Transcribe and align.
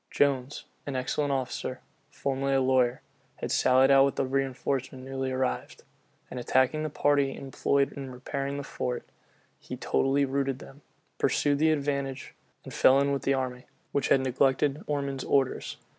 Jones, 0.09 0.65
an 0.87 0.95
excellent 0.95 1.31
officer, 1.31 1.79
formerly 2.09 2.55
a 2.55 2.59
lawyer, 2.59 3.03
had 3.35 3.51
sallied 3.51 3.91
out 3.91 4.03
with 4.03 4.15
the 4.15 4.25
reënforcement 4.25 5.03
newly 5.03 5.31
arrived; 5.31 5.83
and 6.31 6.39
attacking 6.39 6.81
the 6.81 6.89
party 6.89 7.35
employed 7.35 7.91
in 7.91 8.09
repairing 8.11 8.57
the 8.57 8.63
fort, 8.63 9.07
he 9.59 9.77
totally 9.77 10.25
routed 10.25 10.57
them, 10.57 10.81
pursued 11.19 11.59
the 11.59 11.69
advantage, 11.71 12.33
and 12.63 12.73
fell 12.73 12.99
in 12.99 13.11
with 13.11 13.21
the 13.21 13.35
army, 13.35 13.65
which 13.91 14.07
had 14.07 14.21
neglected 14.21 14.83
Ormond's 14.87 15.23
orders. 15.23 15.77